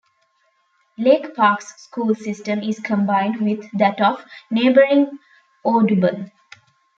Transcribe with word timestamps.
Lake 0.97 1.35
Park's 1.35 1.83
school 1.83 2.15
system 2.15 2.63
is 2.63 2.79
combined 2.79 3.39
with 3.39 3.63
that 3.77 4.01
of 4.01 4.25
neighboring 4.49 5.19
Audubon. 5.63 6.31